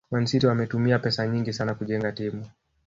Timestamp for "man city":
0.11-0.47